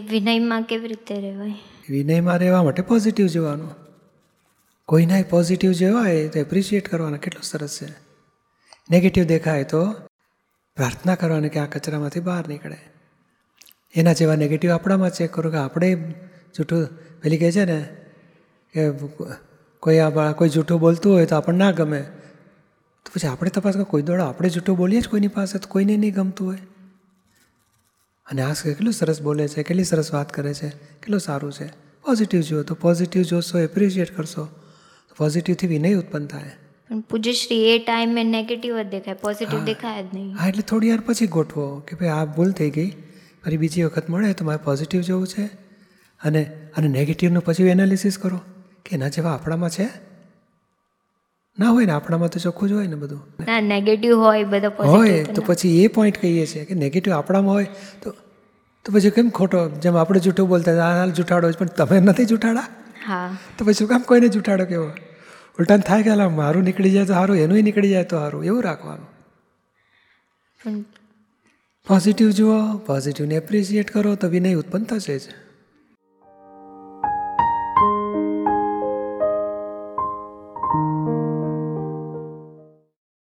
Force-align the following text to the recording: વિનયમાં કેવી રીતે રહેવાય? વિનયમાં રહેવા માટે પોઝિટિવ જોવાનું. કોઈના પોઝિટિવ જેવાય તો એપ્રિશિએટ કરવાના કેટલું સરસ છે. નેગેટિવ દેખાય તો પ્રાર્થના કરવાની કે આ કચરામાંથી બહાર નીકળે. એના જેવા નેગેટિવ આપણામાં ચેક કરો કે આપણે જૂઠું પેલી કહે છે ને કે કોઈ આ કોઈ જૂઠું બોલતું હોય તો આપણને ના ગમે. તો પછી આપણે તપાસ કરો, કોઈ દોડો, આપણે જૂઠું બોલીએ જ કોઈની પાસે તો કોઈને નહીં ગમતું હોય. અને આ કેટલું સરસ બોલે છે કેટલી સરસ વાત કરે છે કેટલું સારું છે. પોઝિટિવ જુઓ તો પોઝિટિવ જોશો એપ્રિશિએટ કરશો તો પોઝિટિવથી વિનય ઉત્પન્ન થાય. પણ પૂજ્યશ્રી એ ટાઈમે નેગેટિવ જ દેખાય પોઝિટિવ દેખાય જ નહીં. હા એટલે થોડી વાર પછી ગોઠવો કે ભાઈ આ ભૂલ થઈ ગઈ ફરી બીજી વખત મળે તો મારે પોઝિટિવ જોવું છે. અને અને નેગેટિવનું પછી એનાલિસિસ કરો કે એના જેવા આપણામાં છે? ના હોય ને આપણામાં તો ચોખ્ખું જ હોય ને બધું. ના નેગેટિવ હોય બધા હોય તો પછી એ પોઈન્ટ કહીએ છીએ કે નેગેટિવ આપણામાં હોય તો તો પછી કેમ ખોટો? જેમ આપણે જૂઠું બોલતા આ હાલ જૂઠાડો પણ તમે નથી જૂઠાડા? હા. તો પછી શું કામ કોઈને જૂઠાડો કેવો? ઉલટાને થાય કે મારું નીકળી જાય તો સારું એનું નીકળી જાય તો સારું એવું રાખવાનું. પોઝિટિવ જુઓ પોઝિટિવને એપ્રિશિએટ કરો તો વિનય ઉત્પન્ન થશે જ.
વિનયમાં 0.00 0.62
કેવી 0.62 0.88
રીતે 0.88 1.20
રહેવાય? 1.20 1.54
વિનયમાં 1.90 2.38
રહેવા 2.38 2.62
માટે 2.62 2.82
પોઝિટિવ 2.82 3.26
જોવાનું. 3.26 3.70
કોઈના 4.86 5.22
પોઝિટિવ 5.30 5.72
જેવાય 5.72 6.28
તો 6.28 6.38
એપ્રિશિએટ 6.38 6.88
કરવાના 6.88 7.16
કેટલું 7.16 7.42
સરસ 7.42 7.78
છે. 7.82 7.86
નેગેટિવ 8.90 9.24
દેખાય 9.24 9.64
તો 9.64 9.92
પ્રાર્થના 10.76 11.14
કરવાની 11.14 11.48
કે 11.48 11.58
આ 11.58 11.66
કચરામાંથી 11.66 12.20
બહાર 12.20 12.48
નીકળે. 12.48 12.76
એના 13.94 14.12
જેવા 14.12 14.34
નેગેટિવ 14.34 14.70
આપણામાં 14.70 15.10
ચેક 15.10 15.32
કરો 15.32 15.50
કે 15.50 15.56
આપણે 15.56 16.14
જૂઠું 16.56 16.88
પેલી 17.22 17.38
કહે 17.38 17.52
છે 17.52 17.64
ને 17.64 17.88
કે 18.74 18.90
કોઈ 19.80 19.98
આ 19.98 20.32
કોઈ 20.32 20.48
જૂઠું 20.48 20.80
બોલતું 20.80 21.12
હોય 21.12 21.26
તો 21.26 21.36
આપણને 21.36 21.58
ના 21.58 21.70
ગમે. 21.70 22.00
તો 23.04 23.10
પછી 23.14 23.28
આપણે 23.28 23.50
તપાસ 23.50 23.74
કરો, 23.74 23.84
કોઈ 23.84 24.02
દોડો, 24.02 24.24
આપણે 24.24 24.48
જૂઠું 24.48 24.76
બોલીએ 24.76 25.00
જ 25.00 25.08
કોઈની 25.08 25.28
પાસે 25.28 25.58
તો 25.58 25.68
કોઈને 25.68 25.96
નહીં 25.96 26.14
ગમતું 26.14 26.46
હોય. 26.46 26.58
અને 28.30 28.42
આ 28.42 28.52
કેટલું 28.52 28.92
સરસ 28.92 29.22
બોલે 29.22 29.48
છે 29.48 29.62
કેટલી 29.62 29.84
સરસ 29.84 30.14
વાત 30.14 30.32
કરે 30.32 30.54
છે 30.54 30.68
કેટલું 30.68 31.20
સારું 31.20 31.52
છે. 31.52 31.66
પોઝિટિવ 32.04 32.40
જુઓ 32.40 32.62
તો 32.62 32.74
પોઝિટિવ 32.74 33.22
જોશો 33.22 33.58
એપ્રિશિએટ 33.58 34.16
કરશો 34.16 34.44
તો 35.08 35.14
પોઝિટિવથી 35.16 35.66
વિનય 35.66 35.94
ઉત્પન્ન 35.94 36.26
થાય. 36.26 36.50
પણ 36.90 37.00
પૂજ્યશ્રી 37.00 37.70
એ 37.70 37.78
ટાઈમે 37.78 38.24
નેગેટિવ 38.24 38.82
જ 38.82 38.86
દેખાય 38.86 39.14
પોઝિટિવ 39.14 39.64
દેખાય 39.64 40.02
જ 40.02 40.06
નહીં. 40.14 40.34
હા 40.34 40.48
એટલે 40.48 40.62
થોડી 40.62 40.90
વાર 40.90 41.00
પછી 41.00 41.26
ગોઠવો 41.26 41.78
કે 41.78 41.96
ભાઈ 41.96 42.08
આ 42.08 42.24
ભૂલ 42.24 42.52
થઈ 42.52 42.70
ગઈ 42.70 42.90
ફરી 43.44 43.56
બીજી 43.56 43.84
વખત 43.84 44.10
મળે 44.10 44.32
તો 44.32 44.44
મારે 44.44 44.64
પોઝિટિવ 44.64 45.00
જોવું 45.00 45.26
છે. 45.26 45.44
અને 46.20 46.44
અને 46.76 46.88
નેગેટિવનું 46.88 47.44
પછી 47.44 47.64
એનાલિસિસ 47.64 48.18
કરો 48.18 48.40
કે 48.84 48.96
એના 48.96 49.08
જેવા 49.08 49.30
આપણામાં 49.30 49.70
છે? 49.70 50.07
ના 51.58 51.70
હોય 51.70 51.86
ને 51.86 51.92
આપણામાં 51.92 52.28
તો 52.28 52.40
ચોખ્ખું 52.40 52.68
જ 52.68 52.72
હોય 52.72 52.86
ને 52.86 52.94
બધું. 52.94 53.22
ના 53.46 53.60
નેગેટિવ 53.60 54.16
હોય 54.16 54.44
બધા 54.44 54.68
હોય 54.68 55.24
તો 55.24 55.42
પછી 55.46 55.84
એ 55.84 55.86
પોઈન્ટ 55.86 56.18
કહીએ 56.20 56.46
છીએ 56.46 56.64
કે 56.64 56.74
નેગેટિવ 56.74 57.14
આપણામાં 57.14 57.54
હોય 57.54 57.66
તો 58.02 58.10
તો 58.84 58.92
પછી 58.92 59.10
કેમ 59.10 59.28
ખોટો? 59.30 59.68
જેમ 59.68 59.96
આપણે 59.96 60.20
જૂઠું 60.20 60.48
બોલતા 60.48 60.72
આ 60.72 60.98
હાલ 60.98 61.10
જૂઠાડો 61.10 61.50
પણ 61.58 61.66
તમે 61.66 62.00
નથી 62.00 62.24
જૂઠાડા? 62.24 62.66
હા. 63.06 63.36
તો 63.58 63.64
પછી 63.64 63.72
શું 63.72 63.88
કામ 63.88 64.00
કોઈને 64.00 64.28
જૂઠાડો 64.28 64.64
કેવો? 64.64 64.90
ઉલટાને 65.58 65.82
થાય 65.82 66.02
કે 66.02 66.14
મારું 66.14 66.62
નીકળી 66.62 66.90
જાય 66.90 67.04
તો 67.04 67.12
સારું 67.12 67.36
એનું 67.36 67.58
નીકળી 67.58 67.88
જાય 67.88 68.04
તો 68.04 68.16
સારું 68.16 68.44
એવું 68.44 68.62
રાખવાનું. 68.62 69.06
પોઝિટિવ 71.88 72.30
જુઓ 72.30 72.76
પોઝિટિવને 72.76 73.34
એપ્રિશિએટ 73.34 73.90
કરો 73.90 74.14
તો 74.14 74.28
વિનય 74.28 74.54
ઉત્પન્ન 74.54 74.84
થશે 74.84 75.18
જ. 75.18 75.22